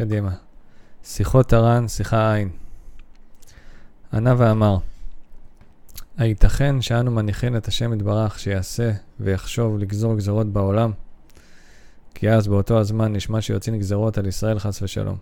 [0.00, 0.34] קדימה.
[1.04, 2.50] שיחות הר"ן, שיחה עין.
[4.12, 4.76] ענה ואמר,
[6.16, 10.92] הייתכן שאנו מניחים את השם יתברך שיעשה ויחשוב לגזור גזרות בעולם?
[12.14, 15.16] כי אז באותו הזמן נשמע שיוצאים גזרות על ישראל חס ושלום.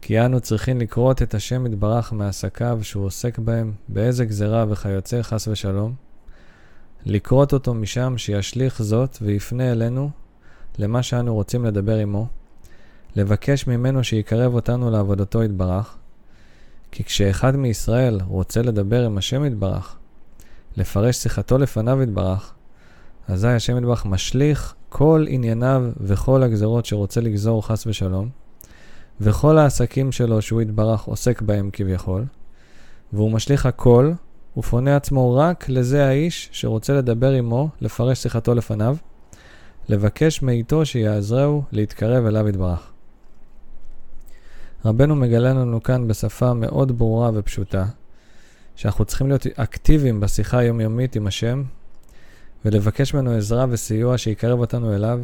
[0.00, 5.48] כי אנו צריכים לקרות את השם יתברך מעסקיו שהוא עוסק בהם, באיזה גזרה וכיוצא חס
[5.48, 5.94] ושלום,
[7.06, 10.10] לקרות אותו משם שישליך זאת ויפנה אלינו
[10.78, 12.39] למה שאנו רוצים לדבר עמו,
[13.16, 15.96] לבקש ממנו שיקרב אותנו לעבודתו יתברך,
[16.92, 19.96] כי כשאחד מישראל רוצה לדבר עם השם יתברך,
[20.76, 22.54] לפרש שיחתו לפניו יתברך,
[23.28, 28.28] אזי השם יתברך משליך כל ענייניו וכל הגזרות שרוצה לגזור חס ושלום,
[29.20, 32.24] וכל העסקים שלו שהוא יתברך עוסק בהם כביכול,
[33.12, 34.12] והוא משליך הכל,
[34.56, 38.96] ופונה עצמו רק לזה האיש שרוצה לדבר עמו, לפרש שיחתו לפניו,
[39.88, 42.89] לבקש מאיתו שיעזרהו להתקרב אליו יתברך.
[44.84, 47.86] רבנו מגלה לנו כאן בשפה מאוד ברורה ופשוטה,
[48.76, 51.62] שאנחנו צריכים להיות אקטיביים בשיחה היומיומית עם השם,
[52.64, 55.20] ולבקש ממנו עזרה וסיוע שיקרב אותנו אליו,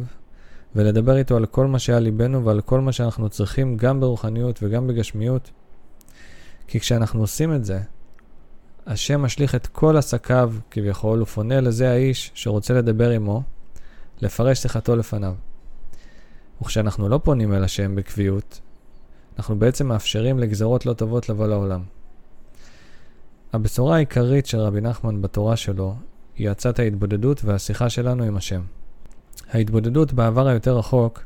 [0.75, 4.87] ולדבר איתו על כל מה שהיה ליבנו ועל כל מה שאנחנו צריכים גם ברוחניות וגם
[4.87, 5.51] בגשמיות.
[6.67, 7.79] כי כשאנחנו עושים את זה,
[8.87, 13.43] השם משליך את כל עסקיו כביכול, ופונה לזה האיש שרוצה לדבר עמו,
[14.21, 15.33] לפרש שיחתו לפניו.
[16.61, 18.59] וכשאנחנו לא פונים אל השם בקביעות,
[19.37, 21.83] אנחנו בעצם מאפשרים לגזרות לא טובות לבוא לעולם.
[23.53, 25.95] הבשורה העיקרית של רבי נחמן בתורה שלו
[26.35, 28.61] היא עצת ההתבודדות והשיחה שלנו עם השם.
[29.49, 31.23] ההתבודדות בעבר היותר רחוק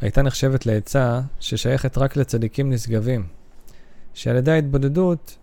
[0.00, 3.26] הייתה נחשבת לעצה ששייכת רק לצדיקים נשגבים,
[4.14, 5.36] שעל ידי ההתבודדות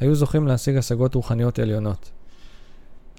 [0.00, 2.10] היו זוכים להשיג השגות רוחניות עליונות.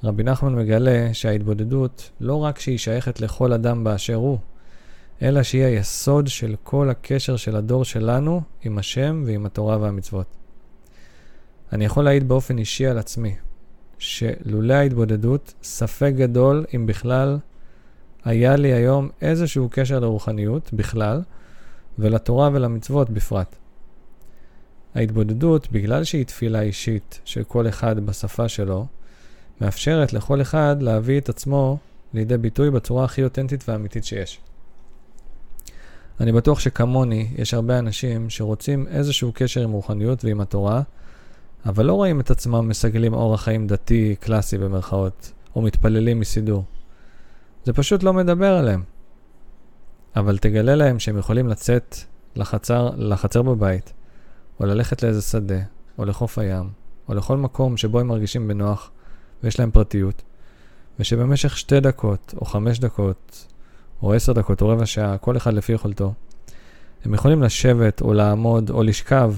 [0.03, 4.37] רבי נחמן מגלה שההתבודדות לא רק שהיא שייכת לכל אדם באשר הוא,
[5.21, 10.25] אלא שהיא היסוד של כל הקשר של הדור שלנו עם השם ועם התורה והמצוות.
[11.73, 13.35] אני יכול להעיד באופן אישי על עצמי,
[13.97, 17.39] שלולא ההתבודדות, ספק גדול אם בכלל
[18.25, 21.21] היה לי היום איזשהו קשר לרוחניות בכלל,
[21.99, 23.55] ולתורה ולמצוות בפרט.
[24.95, 28.85] ההתבודדות, בגלל שהיא תפילה אישית של כל אחד בשפה שלו,
[29.61, 31.77] מאפשרת לכל אחד להביא את עצמו
[32.13, 34.39] לידי ביטוי בצורה הכי אותנטית ואמיתית שיש.
[36.21, 40.81] אני בטוח שכמוני, יש הרבה אנשים שרוצים איזשהו קשר עם רוחניות ועם התורה,
[41.65, 46.63] אבל לא רואים את עצמם מסגלים אורח חיים דתי קלאסי במרכאות, או מתפללים מסידור.
[47.65, 48.83] זה פשוט לא מדבר עליהם.
[50.15, 51.95] אבל תגלה להם שהם יכולים לצאת
[52.35, 53.93] לחצר, לחצר בבית,
[54.59, 55.59] או ללכת לאיזה שדה,
[55.97, 56.69] או לחוף הים,
[57.09, 58.91] או לכל מקום שבו הם מרגישים בנוח
[59.43, 60.21] ויש להם פרטיות,
[60.99, 63.47] ושבמשך שתי דקות, או חמש דקות,
[64.03, 66.13] או עשר דקות, או רבע שעה, כל אחד לפי יכולתו,
[67.05, 69.33] הם יכולים לשבת, או לעמוד, או לשכב,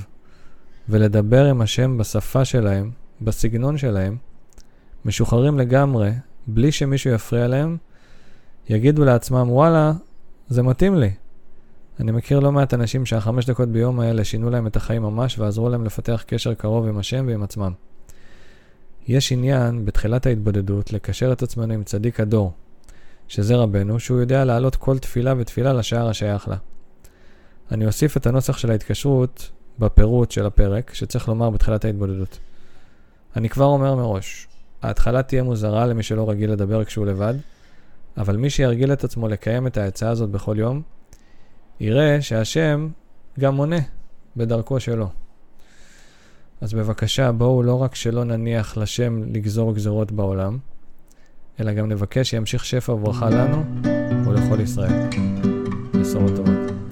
[0.90, 2.92] ולדבר עם השם בשפה שלהם,
[3.22, 4.18] בסגנון שלהם,
[5.06, 6.12] משוחררים לגמרי,
[6.48, 7.78] בלי שמישהו יפריע להם,
[8.70, 9.94] יגידו לעצמם, וואלה,
[10.50, 11.12] זה מתאים לי.
[12.00, 15.70] אני מכיר לא מעט אנשים שהחמש דקות ביום האלה שינו להם את החיים ממש ועזרו
[15.70, 17.72] להם לפתח קשר קרוב עם השם ועם עצמם.
[19.08, 22.54] יש עניין בתחילת ההתבודדות לקשר את עצמנו עם צדיק הדור,
[23.28, 26.56] שזה רבנו, שהוא יודע להעלות כל תפילה ותפילה לשער השייך לה.
[27.72, 32.40] אני אוסיף את הנוסח של ההתקשרות בפירוט של הפרק, שצריך לומר בתחילת ההתבודדות.
[33.36, 34.48] אני כבר אומר מראש,
[34.82, 37.34] ההתחלה תהיה מוזרה למי שלא רגיל לדבר כשהוא לבד,
[38.18, 40.82] אבל מי שירגיל את עצמו לקיים את העצה הזאת בכל יום,
[41.80, 42.90] יראה שהשם
[43.40, 43.80] גם עונה
[44.38, 45.10] בדרכו שלו.
[46.62, 50.58] אז בבקשה, בואו לא רק שלא נניח לשם לגזור גזרות בעולם,
[51.60, 53.64] אלא גם נבקש שימשיך שפע וברכה לנו
[54.26, 55.10] ולכל ישראל.
[55.94, 56.83] בשורות טובות.